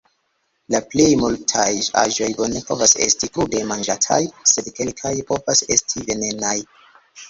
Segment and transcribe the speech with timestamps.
[0.75, 1.65] La plej multaj
[2.05, 4.21] aĵoj bone povas esti krude manĝataj,
[4.57, 6.61] sed kelkaj povas esti venenaj.